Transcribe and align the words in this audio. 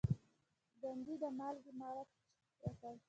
ګاندي 0.79 1.15
د 1.21 1.23
مالګې 1.37 1.71
مارچ 1.79 2.11
وکړ. 2.63 2.93